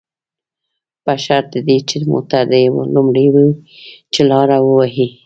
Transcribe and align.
په 1.03 1.13
شرط 1.23 1.47
د 1.53 1.57
دې 1.67 1.77
چې 1.89 1.95
موټر 2.11 2.43
دې 2.51 2.63
لومړی 2.95 3.27
وي، 3.33 3.49
چې 4.13 4.21
لاره 4.31 4.57
ووهي. 4.61 5.07